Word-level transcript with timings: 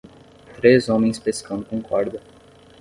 Três 0.55 0.89
homens 0.89 1.19
pescando 1.19 1.63
com 1.63 1.79
corda. 1.79 2.23